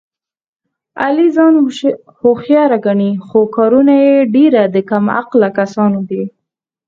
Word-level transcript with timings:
علي 1.03 1.27
ځان 1.35 1.53
هوښیار 2.21 2.71
ګڼي، 2.85 3.11
خو 3.27 3.39
کارونه 3.55 3.93
یې 4.05 4.15
ډېر 4.35 4.53
د 4.75 4.77
کم 4.89 5.05
عقله 5.19 5.49
کسانو 5.59 5.99
دي. 6.09 6.23